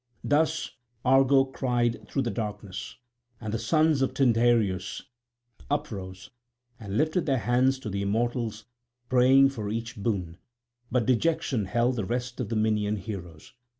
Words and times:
Thus 0.23 0.71
Argo 1.05 1.43
cried 1.45 2.07
through 2.09 2.23
the 2.23 2.31
darkness; 2.31 2.95
and 3.39 3.53
the 3.53 3.59
sons 3.59 4.01
of 4.01 4.15
Tyndareus 4.15 5.03
uprose, 5.69 6.31
and 6.79 6.97
lifted 6.97 7.27
their 7.27 7.37
hands 7.37 7.77
to 7.81 7.89
the 7.91 8.01
immortals 8.01 8.65
praying 9.09 9.49
for 9.49 9.69
each 9.69 9.97
boon: 9.97 10.39
but 10.91 11.05
dejection 11.05 11.65
held 11.65 11.97
the 11.97 12.05
rest 12.05 12.39
of 12.39 12.49
the 12.49 12.55
Minyan 12.55 12.95
heroes. 12.97 13.53